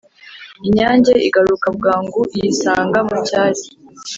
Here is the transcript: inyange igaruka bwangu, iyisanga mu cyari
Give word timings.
inyange 0.67 1.13
igaruka 1.27 1.67
bwangu, 1.77 2.21
iyisanga 2.37 2.99
mu 3.07 3.15
cyari 3.27 3.61